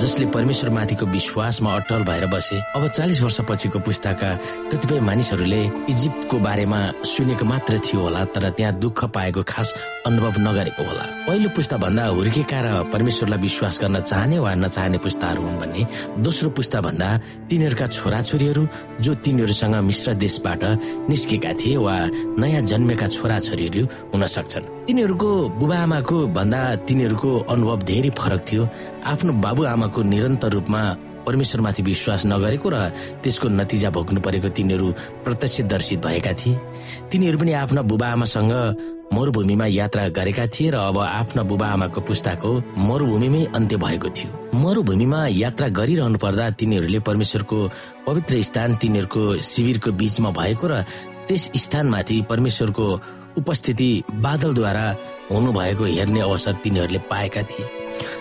जसले 0.01 0.27
परमेश्वर 0.27 0.71
माथिको 0.71 1.07
विश्वासमा 1.07 1.75
अटल 1.75 2.03
भएर 2.05 2.27
बसे। 2.27 2.61
अब 2.77 2.87
चालिस 2.89 3.23
वर्ष 3.23 3.41
पछिको 3.49 3.79
पुस्ताका 3.79 4.31
कतिपय 4.71 5.01
मानिसहरूले 5.01 5.63
इजिप्टको 5.91 6.39
बारेमा 6.39 6.81
सुनेको 7.05 7.45
मात्र 7.45 7.79
थियो 7.85 8.01
होला 8.01 8.25
तर 8.31 8.51
त्यहाँ 8.51 8.73
दुःख 8.79 9.05
पाएको 9.15 9.43
खास 9.43 9.75
अनुभव 10.07 10.35
नगरेको 10.39 10.83
होला। 10.85 11.05
पहिलो 11.27 11.49
पुस्ता 11.57 11.77
भन्दा 11.81 12.05
हुर्केका 12.07 12.59
र 12.61 12.69
परमेश्वरलाई 12.93 13.41
विश्वास 13.41 13.79
गर्न 13.83 13.97
चाहने 14.01 14.39
वा 14.39 14.53
नचाहने 14.55 14.99
पुस्ताहरू 15.01 15.43
हुन् 15.43 15.59
भन्ने 15.61 15.83
दोस्रो 16.21 16.51
पुस्ता 16.53 16.81
भन्दा 16.81 17.09
तिनीहरूका 17.49 17.87
छोराछोरीहरू 17.87 18.63
जो 19.01 19.13
तिनीहरूसँग 19.25 19.75
मिश्र 19.89 20.13
देशबाट 20.21 20.63
निस्केका 21.09 21.53
थिए 21.57 21.77
वा 21.77 21.97
नयाँ 22.37 22.63
जन्मेका 22.69 23.07
छोराछोरीहरू 23.17 23.83
हुन 24.13 24.27
सक्छन्। 24.27 24.65
तिनीहरूको 24.87 25.31
बुबाआमाको 25.61 26.17
भन्दा 26.37 26.61
तिनीहरूको 26.85 27.31
अनुभव 27.49 27.79
धेरै 27.89 28.11
फरक 28.13 28.41
थियो। 28.45 28.63
आफ्नो 29.09 29.33
बाबुआमाको 29.41 30.01
निरन्तर 30.03 30.53
रूपमा 30.53 30.83
परमेश्वरमाथि 31.27 31.83
विश्वास 31.83 32.27
नगरेको 32.27 32.69
र 32.69 32.77
त्यसको 33.23 33.49
नतिजा 33.49 33.91
भोग्नु 33.91 34.21
परेको 34.21 34.49
तिनीहरू 34.49 34.89
प्रत्यक्षदर्शित 35.25 35.99
भएका 36.07 36.33
थिए। 36.33 36.59
तिनीहरू 37.11 37.39
पनि 37.39 37.53
आफ्ना 37.53 37.83
बुबाआमासँग 37.83 38.53
मरुभूमिमा 39.13 39.67
यात्रा 39.67 40.09
गरेका 40.09 40.47
थिए 40.47 40.71
र 40.71 40.77
अब 40.91 40.99
आफ्ना 40.99 41.43
बुबाआमाको 41.43 42.01
पुस्ताको 42.01 42.51
मरुभूमिमै 42.79 43.43
अन्त्य 43.55 43.77
भएको 43.77 44.09
थियो। 44.11 44.31
मरुभूमिमा 44.59 45.21
यात्रा 45.31 45.69
गरिरहनु 45.69 46.19
पर्दा 46.19 46.51
तिनीहरूले 46.59 47.01
परमेश्वरको 47.01 47.59
पवित्र 48.07 48.43
स्थान 48.43 48.77
तिनीहरूको 48.77 49.23
शिविरको 49.43 49.93
बीचमा 49.93 50.31
भएको 50.31 50.67
र 50.67 50.83
त्यस 51.29 51.51
स्थानमाथि 51.57 52.17
परमेश्वरको 52.29 52.87
उपस्थिति 53.39 53.91
बादलद्वारा 54.15 54.87
हुनुभएको 55.31 55.85
हेर्ने 55.85 56.21
अवसर 56.21 56.55
तिनीहरूले 56.65 56.99
पाएका 57.11 57.43
थिए। 57.43 57.65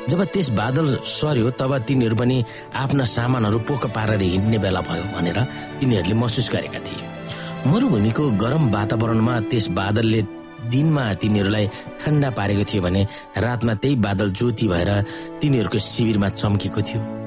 जब 0.09 0.23
त्यस 0.33 0.49
बादल 0.59 0.86
सर्यो 1.01 1.49
तब 1.59 1.77
तिनीहरू 1.88 2.15
पनि 2.15 2.43
आफ्ना 2.75 3.03
सामानहरू 3.07 3.59
पोक 3.67 3.86
पारेर 3.95 4.21
हिँड्ने 4.21 4.57
बेला 4.57 4.81
भयो 4.81 5.03
भनेर 5.15 5.39
तिनीहरूले 5.79 6.15
महसुस 6.15 6.49
गरेका 6.51 6.79
थिए। 6.79 7.01
मरुभूमिको 7.67 8.23
गरम 8.43 8.63
वातावरणमा 8.69 9.39
त्यस 9.49 9.67
बादलले 9.79 10.21
दिनमा 10.71 11.03
तिनीहरूलाई 11.21 11.67
ठन्डा 12.01 12.29
पारेको 12.38 12.63
थियो 12.69 12.81
भने 12.81 13.01
रातमा 13.38 13.73
त्यही 13.73 13.95
बादल 14.05 14.31
ज्योति 14.31 14.67
भएर 14.67 14.91
तिनीहरूको 15.41 15.79
शिविरमा 15.79 16.29
चम्केको 16.29 16.81
थियो। 16.81 17.22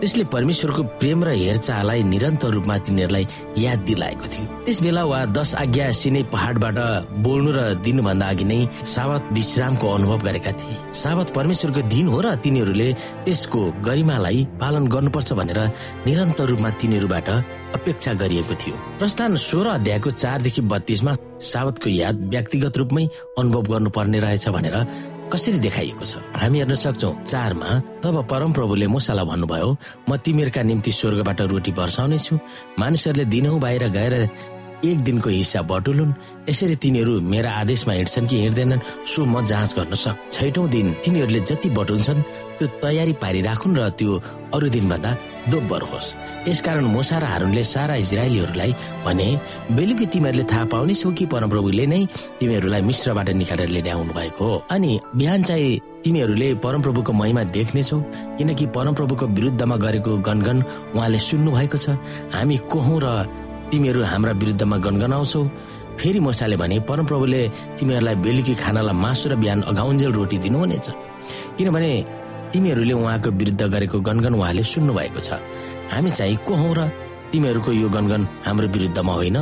त्यसले 0.00 0.24
परमेश्वरको 0.32 0.82
प्रेम 1.00 1.24
र 1.24 1.28
हेरचाहलाई 1.36 2.02
निरन्तर 2.02 2.50
रूपमा 2.56 2.76
तिनीहरूलाई 2.88 3.24
याद 3.60 3.78
दिलाएको 3.84 4.26
थियो। 4.32 4.44
त्यस 4.64 4.78
बेला 4.82 5.02
वा 5.04 5.18
दश 5.36 5.54
आज्ञा 5.62 5.90
सिनै 5.92 6.22
पहाडबाट 6.32 6.78
बोल्नु 7.20 7.50
र 7.52 7.60
दिनुभन्दा 7.84 8.26
अघि 8.32 8.44
नै 8.44 8.58
सावत 8.80 9.22
विश्रामको 9.36 9.86
अनुभव 9.96 10.18
गरेका 10.24 10.52
थिए। 10.56 10.76
सावत 10.96 11.28
परमेश्वरको 11.36 11.82
दिन 11.92 12.06
हो 12.08 12.18
र 12.24 12.34
तिनीहरूले 12.40 12.88
त्यसको 13.28 13.60
गरिमालाई 13.84 14.38
पालन 14.60 14.84
गर्नुपर्छ 14.88 15.32
भनेर 15.36 15.60
निरन्तर 16.08 16.44
रूपमा 16.50 16.70
तिनीहरूबाट 16.80 17.28
अपेक्षा 17.76 18.12
गरिएको 18.22 18.54
थियो। 18.56 18.74
प्रस्थान 18.98 19.36
सोह्र 19.36 19.68
अध्यायको 19.78 20.10
चारदेखि 20.10 20.62
बत्तीसमा 20.72 21.12
सावतको 21.52 21.88
याद 21.92 22.16
व्यक्तिगत 22.32 22.74
रूपमै 22.80 23.04
अनुभव 23.38 23.62
गर्नुपर्ने 23.72 24.18
रहेछ 24.20 24.48
भनेर 24.48 24.76
कसरी 25.32 25.58
देखाइएको 25.62 26.04
छ? 26.04 26.18
हामी 26.34 26.58
हेर्न 26.58 26.74
सक्छौ 26.74 27.10
चारमा 27.22 27.68
तब 28.02 28.16
परमप्रभुले 28.30 28.86
मुसालाई 28.90 29.26
भन्नुभयो 29.30 29.68
म 30.08 30.16
तिमीहरूका 30.26 30.62
निम्ति 30.62 30.92
स्वर्गबाट 30.92 31.40
रोटी 31.54 31.72
छु 32.18 32.34
मानिसहरूले 32.78 33.24
दिनहुँ 33.30 33.60
बाहिर 33.60 33.88
गएर 33.94 34.14
एक 34.80 34.98
दिनको 35.04 35.30
हिस्सा 35.30 35.60
बटुलुन्। 35.70 36.12
यसरी 36.48 36.76
तिनीहरू 36.82 37.20
मेरा 37.20 37.50
आदेशमा 37.62 37.92
हिँड्छन् 37.94 38.28
कि 38.28 38.36
हिँड्दैनन् 38.42 38.80
सो 39.06 39.24
म 39.24 39.44
जाँच 39.44 39.70
गर्न 39.76 39.94
सक् 39.94 40.18
छैटौँ 40.32 40.68
दिन 40.68 40.86
तिनीहरूले 41.04 41.40
जति 41.40 41.68
बटुल्छन् 41.78 42.22
त्यो 42.58 42.66
तयारी 42.80 43.12
पारिराखुन् 43.22 43.76
र 43.76 43.88
त्यो 44.00 44.12
अरू 44.56 44.68
दिनभन्दा 44.72 45.10
दोब्बर 45.48 45.82
होस् 45.90 46.14
यसकारण 46.48 46.84
मोसा 46.84 47.18
र 47.18 47.24
हारूनले 47.24 47.64
सारा 47.64 47.94
इजरायलीहरूलाई 48.04 48.72
भने 49.04 49.28
बेलुकी 49.72 50.06
तिमीहरूले 50.12 50.44
थाहा 50.52 50.64
पाउने 50.68 50.94
छौ 50.94 51.10
कि 51.16 51.26
परमप्रभुले 51.26 51.86
नै 51.86 52.00
तिमीहरूलाई 52.40 52.82
मिश्रबाट 52.82 53.28
निकालेर 53.40 53.68
लिएर 53.68 53.88
आउनु 53.88 54.12
भएको 54.12 54.44
हो। 54.44 54.62
अनि 54.70 55.00
बिहान 55.16 55.42
चाहिँ 55.42 55.80
तिमीहरूले 56.04 56.48
परमप्रभुको 56.64 57.12
महिमा 57.12 57.42
देख्नेछौ 57.56 57.98
किनकि 58.38 58.66
परमप्रभुको 58.76 59.26
विरुद्धमा 59.26 59.76
गरेको 59.76 60.16
गनगन 60.28 60.58
उहाँले 60.96 61.18
सुन्नु 61.18 61.50
भएको 61.56 61.78
छ। 61.78 61.96
हामी 62.36 62.56
को 62.68 62.78
र 63.00 63.06
तिमीहरू 63.72 64.02
हाम्रा 64.04 64.32
विरुद्धमा 64.32 64.76
गनगनाउँछौ 64.76 65.42
फेरि 65.98 66.20
मोसाले 66.20 66.56
भने 66.56 66.78
परमप्रभुले 66.88 67.42
तिमीहरूलाई 67.78 68.14
बेलुकी 68.24 68.54
खानालाई 68.54 68.96
मासु 68.96 69.28
र 69.30 69.34
बिहान 69.36 69.60
अघाउन्जेल 69.70 70.12
रोटी 70.12 70.38
दिनुहुनेछ। 70.44 70.86
किनभने 71.56 71.92
तिमीहरूले 72.52 72.94
उहाँको 72.94 73.30
विरुद्ध 73.30 73.62
गरेको 73.62 74.00
गनगन 74.00 74.34
उहाँले 74.34 74.62
सुन्नु 74.62 74.92
भएको 74.94 75.20
छ। 75.20 75.38
हामी 75.92 76.10
चाहिँ 76.10 76.36
को 76.46 76.54
हौ 76.54 76.72
र 76.74 76.80
तिमीहरूको 77.32 77.70
यो 77.72 77.88
गनगन 77.88 78.22
हाम्रो 78.46 78.66
विरुद्धमा 78.74 79.12
होइन 79.12 79.38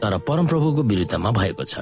तर 0.00 0.12
परमप्रभुको 0.28 0.82
विरुद्धमा 0.82 1.30
भएको 1.32 1.64
छ। 1.64 1.74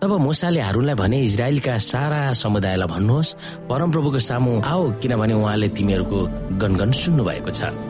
तब 0.00 0.12
मुसाले 0.16 0.60
हारूनलाई 0.60 0.94
भने 0.94 1.18
इजरायलका 1.28 1.76
सारा 1.76 2.32
समुदायलाई 2.32 2.88
भन्नुहोस् 2.88 3.34
परमप्रभुको 3.68 4.18
सामु 4.18 4.60
आओ 4.64 4.82
किनभने 5.02 5.34
उहाँले 5.34 5.68
तिमीहरूको 5.76 6.18
गनगन 6.56 6.90
सुन्नु 6.92 7.22
भएको 7.24 7.50
छ। 7.50 7.89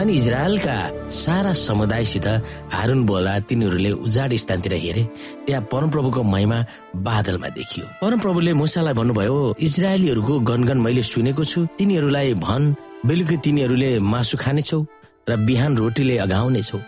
अनि 0.00 0.12
इजरायलका 0.16 0.76
सारा 1.12 1.52
समुदायसित 1.52 2.26
हारुन 2.72 3.04
बोला 3.06 3.38
तिनीहरूले 3.48 3.90
उजाड 4.08 4.32
स्थानतिर 4.42 4.72
हेरे 4.84 5.02
त्यहाँ 5.46 5.62
परमप्रभुको 5.72 6.22
महिमा 6.24 6.58
बादलमा 7.04 7.48
देखियो। 7.58 7.84
परमप्रभुले 8.00 8.52
मुसालाई 8.56 8.94
भन्नुभयो 8.96 9.36
इजरायलीहरूको 9.60 10.34
गनगन 10.48 10.78
मैले 10.80 11.02
सुनेको 11.04 11.44
छु 11.44 11.66
तिनीहरूलाई 11.78 12.32
भन 12.40 12.62
बेलुकी 13.06 13.36
तिनीहरूले 13.44 13.90
मासु 14.00 14.36
खानेछौ 14.40 14.80
र 15.28 15.36
बिहान 15.46 15.76
रोटीले 15.76 16.16
अघाउनेछौ। 16.24 16.78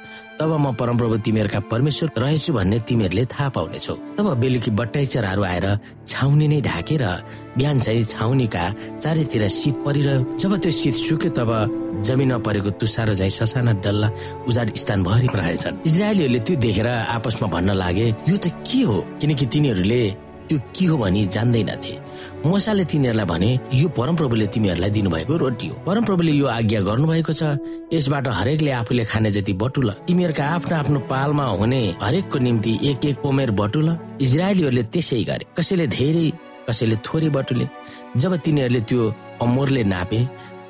तब 0.40 0.50
म 0.58 0.72
परमप्रभु 0.74 1.16
तिमीहरूका 1.26 1.60
परमेश्वर 1.70 2.08
रहेछु 2.18 2.52
भन्ने 2.52 2.78
तिमीहरूले 2.88 3.24
थाहा 3.32 3.48
पाउनेछौ। 3.56 3.94
तब 4.16 4.26
बेलुकी 4.40 4.70
बट्टाइ 4.74 5.06
चराहरू 5.12 5.42
आएर 5.44 5.66
छाउनी 6.06 6.46
नै 6.48 6.60
ढाकेर 6.66 7.04
बिहान 7.56 7.78
चाहिँ 7.78 8.02
छाउनीका 8.12 8.64
चारैतिर 8.98 9.46
शीत 9.48 9.76
परिरह्यो। 9.86 10.36
जब 10.40 10.52
त्यो 10.62 10.72
शीत 10.72 10.94
सुक्यो 11.04 11.30
तब 11.38 11.50
जमिनमा 12.06 12.38
परेको 12.42 12.70
तुसारो 12.80 13.14
झै 13.14 13.30
ससाना 13.30 13.72
डल्ला 13.84 14.08
उजाड 14.48 14.74
स्थान 14.74 15.02
भरि 15.04 15.28
रहेछन्। 15.30 15.86
इजरायलीहरूले 15.86 16.40
त्यो 16.46 16.56
देखेर 16.64 16.88
आपसमा 16.88 17.46
भन्न 17.54 17.70
लागे 17.78 18.06
यो 18.28 18.36
त 18.36 18.46
के 18.66 18.82
हो? 18.88 18.96
किनकि 19.20 19.46
तिनीहरूले 19.46 20.02
त्यो 20.48 20.58
के 20.74 20.84
हो 20.90 20.96
भनी 20.98 21.26
जान्दैनथे। 21.34 21.92
मसाले 22.46 22.84
तिनीहरूलाई 22.84 23.26
भने 23.26 23.50
यो 23.74 23.88
परमप्रभुले 23.96 24.46
तिमीहरूलाई 24.46 24.90
दिनुभएको 24.90 25.36
रोटी 25.36 25.66
हो। 25.68 25.74
परमप्रभुले 25.86 26.32
यो 26.32 26.46
आज्ञा 26.48 26.80
गर्नुभएको 26.80 27.32
छ। 27.32 27.42
यसबाट 27.92 28.28
हरेकले 28.28 28.70
आफूले 28.70 29.04
खाने 29.04 29.30
जति 29.30 29.52
बटुल 29.52 29.90
तिमीहरूका 30.06 30.44
आफ्नो 30.46 30.76
आफ्नो 30.76 30.98
पालमा 31.10 31.44
हुने 31.60 31.82
हरेकको 32.02 32.38
निम्ति 32.38 32.72
एक 32.90 33.04
एक 33.04 33.24
उमेर 33.24 33.50
बटुल 33.60 33.88
इजरायलीहरूले 34.20 34.82
त्यसै 34.92 35.22
गरे। 35.24 35.44
कसैले 35.56 35.86
धेरै 35.88 36.26
कसैले 36.68 36.96
थोरै 37.06 37.28
बटुले। 37.34 37.66
जब 38.16 38.32
तिनीहरूले 38.36 38.80
त्यो 38.86 39.02
अमोरले 39.42 39.82
नापे 39.84 40.18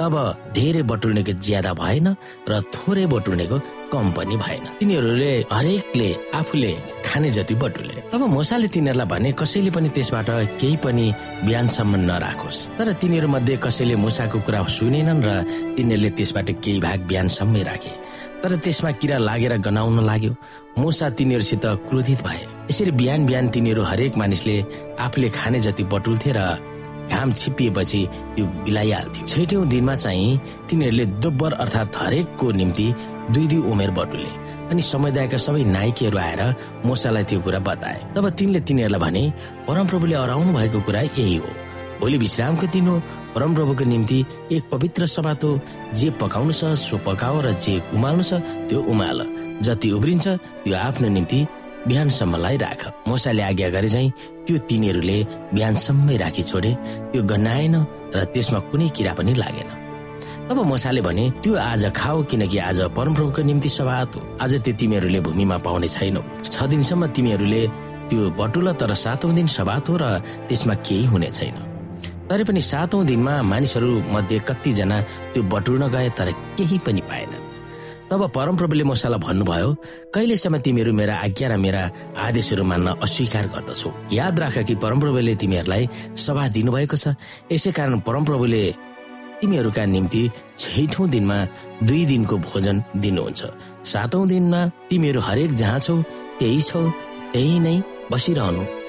तब 0.00 0.14
धेरै 0.54 0.82
बटुल्नेको 0.82 1.32
ज्यादा 1.32 1.72
भएन 1.74 2.06
र 2.48 2.52
थोरै 2.74 3.06
बटुल्नेको 3.06 3.56
कम 3.92 4.06
पनि 4.16 4.36
भएन। 4.36 4.64
तिनीहरूले 4.80 5.32
हरेकले 5.52 6.08
आफूले 6.34 6.72
खाने 7.06 7.28
जति 7.30 7.54
बटुले। 7.54 7.94
तब 8.12 8.20
मोसाले 8.26 8.68
तिनीहरूलाई 8.68 9.06
भने 9.06 9.30
कसैले 9.32 9.70
पनि 9.70 9.88
त्यसबाट 9.88 10.28
केही 10.60 10.76
पनि 10.84 11.06
बिहानसम्म 11.44 11.92
नराखोस्। 12.08 12.58
तर 12.78 12.92
तिनीहरू 13.00 13.28
मध्ये 13.28 13.56
कसैले 13.62 13.94
मुसाको 13.96 14.38
कुरा 14.46 14.60
सुनेनन् 14.68 15.24
र 15.26 15.30
तिनीहरूले 15.76 16.10
त्यसबाट 16.16 16.48
केही 16.64 16.80
भाग 16.80 16.98
बिहानसम्मै 17.10 17.62
राखे। 17.62 17.92
तर 18.42 18.56
त्यसमा 18.58 18.90
किरा 18.98 19.18
लागेर 19.18 19.54
गनाउन 19.60 20.02
लाग्यो। 20.04 20.32
मुसा 20.78 21.06
तिनीहरूसित 21.14 21.64
क्रोधित 21.86 22.20
भए। 22.26 22.40
यसरी 22.70 22.90
बिहान 22.90 23.26
बिहान 23.26 23.48
तिनीहरू 23.54 23.82
हरेक 23.82 24.16
मानिसले 24.16 24.56
आफूले 24.98 25.28
खाने 25.30 25.58
जति 25.60 25.84
बटुल्थे 25.84 26.32
र 26.32 26.40
घाम 27.10 27.32
छिप्पिएपछि 27.32 28.00
यो 28.38 28.44
बिलाइहाल्थ्यो। 28.64 29.26
छैटौँ 29.26 29.66
दिनमा 29.66 29.94
चाहिँ 29.96 30.40
तिनीहरूले 30.68 31.06
दोब्बर 31.22 31.52
अर्थात् 31.52 31.96
हरेकको 31.96 32.50
निम्ति 32.52 32.86
दुई 33.32 33.46
दुई 33.46 33.60
उमेर 33.72 33.90
बटुले 33.90 34.30
अनि 34.70 34.82
समुदायका 34.82 35.36
सबै 35.36 35.64
नायकीहरू 35.64 36.18
आएर 36.18 36.42
मोसालाई 36.86 37.24
त्यो 37.24 37.40
कुरा 37.40 37.58
बताए। 37.58 37.98
तब 38.14 38.28
तिनले 38.38 38.60
तिनीहरूलाई 38.60 39.00
भने 39.00 39.22
परमप्रभुले 39.68 40.16
हराउनु 40.16 40.52
भएको 40.52 40.80
कुरा 40.86 41.00
यही 41.00 41.36
हो। 41.36 41.50
भोलि 42.00 42.18
विश्रामको 42.18 42.66
दिन 42.66 42.86
हो। 42.88 42.96
परमप्रभुको 43.34 43.84
निम्ति 43.84 44.18
एक 44.52 44.62
पवित्र 44.72 45.06
सभा 45.06 45.34
त। 45.34 45.60
जे 45.94 46.10
पकाउनु 46.20 46.52
छ 46.52 46.74
सो 46.74 46.98
पकाओ 47.06 47.40
र 47.40 47.52
जे 47.62 47.74
उमाल्नु 47.94 48.22
छ 48.22 48.42
त्यो 48.68 48.80
उमाल। 48.90 49.18
जति 49.62 49.90
उब्रिन्छ 49.96 50.26
त्यो 50.28 50.74
आफ्नो 50.76 51.08
निम्ति 51.08 51.40
बिहानसम्मलाई 51.88 52.56
राख 52.56 52.80
मोसाले 53.08 53.42
आज्ञा 53.42 53.68
गरे 53.74 53.88
चाहिँ 53.88 54.10
त्यो 54.46 54.56
तिनीहरूले 54.68 55.18
बिहानसम्मै 55.54 56.16
राखी 56.22 56.42
छोडे 56.50 56.72
त्यो 57.10 57.22
गन्नाएन 57.30 57.74
र 58.14 58.18
त्यसमा 58.34 58.58
कुनै 58.70 58.88
किरा 58.96 59.12
पनि 59.18 59.34
लागेन। 59.34 59.70
तब 60.48 60.58
मोसाले 60.70 61.00
भने 61.02 61.24
त्यो 61.42 61.52
आज 61.58 61.84
खाओ 61.98 62.22
किनकि 62.30 62.58
आज 62.68 62.80
परमप्रभुको 62.96 63.42
निम्ति 63.42 63.68
सभात 63.68 64.16
हो। 64.16 64.20
आज 64.42 64.52
त्यो 64.64 64.74
तिमीहरूले 64.80 65.20
भूमिमा 65.26 65.56
पाउने 65.66 65.88
छैनौ। 65.88 66.22
छ 66.44 66.56
दिनसम्म 66.70 67.02
तिमीहरूले 67.16 67.62
त्यो 68.08 68.30
बटुल 68.38 68.66
तर 68.80 68.94
सातौं 68.94 69.34
दिन 69.34 69.46
सभात 69.58 69.88
हो 69.90 69.96
र 70.02 70.04
त्यसमा 70.48 70.74
केही 70.86 71.06
हुने 71.10 71.30
छैन। 71.34 71.56
तरै 72.28 72.44
पनि 72.46 72.60
सातौं 72.62 73.06
दिनमा 73.06 73.34
मानिसहरू 73.42 73.92
मध्ये 74.14 74.38
कतिजना 74.48 75.00
त्यो 75.32 75.42
बटुल्न 75.52 75.82
गए 75.94 76.08
तर 76.18 76.28
केही 76.56 76.78
पनि 76.86 77.02
पाएन 77.10 77.32
तब 78.12 78.28
परमप्रभुले 78.28 78.84
मसालाई 78.84 79.20
भन्नुभयो 79.24 79.68
कहिलेसम्म 80.12 80.58
तिमीहरू 80.60 80.92
मेरा 80.92 81.14
आज्ञा 81.24 81.48
र 81.48 81.56
मेरा 81.56 81.82
आदेशहरू 82.12 82.64
मान्न 82.68 83.00
अस्वीकार 83.00 83.46
गर्दछौ? 83.48 83.88
याद 84.12 84.40
राख 84.40 84.56
कि 84.68 84.74
परमप्रभुले 84.84 85.34
तिमीहरूलाई 85.40 85.88
सभा 86.20 86.44
दिनुभएको 86.52 86.96
छ। 87.00 87.16
यसै 87.48 87.72
कारण 87.72 88.04
परमप्रभुले 88.04 88.62
तिमीहरूका 89.40 89.84
निम्ति 89.96 90.22
छैठौँ 90.60 91.08
दिनमा 91.08 91.38
दुई 91.88 92.04
दिनको 92.12 92.36
भोजन 92.52 92.76
दिनुहुन्छ। 93.00 93.40
सातौं 93.80 94.28
दिनमा 94.28 94.60
तिमीहरू 94.92 95.20
हरेक 95.24 95.50
जहाँ 95.56 95.78
छौ 95.80 95.96
त्यही 96.36 96.60
छौ 96.68 96.84
त्यही 97.32 97.58
नै 97.64 97.76
बसिरहनु। 98.12 98.81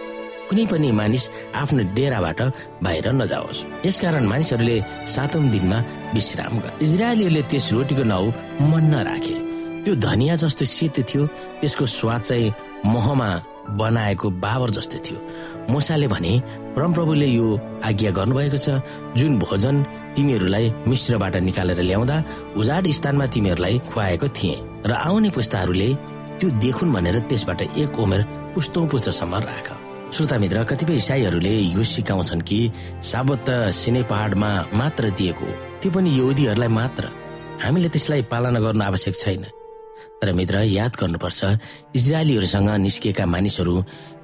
कुनै 0.54 0.66
पनि 0.70 0.90
मानिस 0.94 1.24
आफ्नो 1.58 1.82
डेराबाट 1.98 2.40
बाहिर 2.86 3.08
नजाओस्। 3.18 3.60
यसकारण 3.90 4.24
मानिसहरूले 4.30 4.78
सातौं 5.10 5.44
दिनमा 5.50 5.78
विश्राम 6.14 6.54
गर। 6.62 6.72
इजरायलीहरूले 6.86 7.42
त्यस 7.50 7.68
रोटीको 7.74 8.04
नाउँ 8.06 8.28
मन 8.70 8.84
नराखे 8.94 9.36
त्यो 9.82 9.94
धनिया 9.98 10.36
जस्तो 10.38 10.66
शीत 10.70 10.98
थियो 11.10 11.24
त्यसको 11.58 11.86
स्वाद 11.90 12.22
चाहिँ 12.22 12.54
महमा 12.86 13.30
बनाएको 13.82 14.28
बाबर 14.46 14.70
जस्तो 14.78 14.98
थियो। 15.02 15.18
मोसाले 15.74 16.08
भने 16.14 16.34
परमप्रभुले 16.78 17.28
यो 17.34 17.48
आज्ञा 17.90 18.12
गर्नुभएको 18.14 18.58
छ 18.62 18.78
जुन 19.18 19.32
भोजन 19.42 19.76
तिमीहरूलाई 20.14 20.66
मिश्रबाट 20.86 21.36
निकालेर 21.50 21.82
ल्याउँदा 21.82 22.18
उजाड 22.62 22.84
स्थानमा 22.94 23.26
तिमीहरूलाई 23.34 23.76
खुवाएको 23.90 24.28
थिए। 24.38 24.56
र 24.86 24.92
आउने 25.02 25.30
पुस्ताहरूले 25.34 25.90
त्यो 26.38 26.48
देखुन् 26.62 26.94
भनेर 26.94 27.18
त्यसबाट 27.26 27.62
एक 27.74 27.98
उमेर 27.98 28.22
पुस्तौँ 28.54 28.86
पुस्तसम्म 28.86 29.36
राख। 29.50 29.68
श्रोता 30.14 30.38
मित्र 30.38 30.64
कतिपय 30.70 30.96
इसाईहरूले 30.96 31.54
यो 31.74 31.84
सिकाउँछन् 31.84 32.42
कि 32.46 32.60
साबत 33.02 33.40
त 33.50 33.74
सिने 33.74 34.02
पहाडमा 34.06 34.50
मात्र 34.78 35.10
दिएको 35.10 35.48
त्यो 35.82 35.90
पनि 35.92 36.10
यहुदीहरूलाई 36.14 36.70
मात्र। 36.70 37.04
हामीले 37.64 37.90
त्यसलाई 37.90 38.22
पालना 38.30 38.60
गर्नु 38.62 38.84
आवश्यक 38.86 39.16
छैन। 39.18 39.44
तर 40.22 40.32
मित्र 40.38 40.56
याद 40.70 40.94
गर्नुपर्छ 41.02 41.42
इजरायलीहरूसँग 41.98 42.70
निस्किएका 42.86 43.26
मानिसहरू 43.26 43.76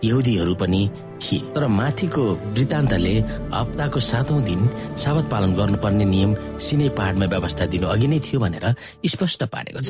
यहुदीहरू 0.05 0.53
पनि 0.61 0.81
थिए। 1.21 1.39
तर 1.57 1.63
माथिको 1.79 2.23
वृत्तान्तले 2.53 3.15
हप्ताको 3.57 3.99
सातौं 4.11 4.39
दिन 4.45 4.61
साबत 4.93 5.25
पालन 5.33 5.51
गर्नुपर्ने 5.57 6.05
नियम 6.05 6.31
सिने 6.61 6.87
पहाडमा 6.97 7.25
व्यवस्था 7.33 7.65
दिनु 7.73 7.87
अघि 7.89 8.07
नै 8.13 8.19
थियो 8.29 8.39
भनेर 8.45 8.65
स्पष्ट 9.09 9.41
पारेको 9.49 9.79
छ। 9.81 9.89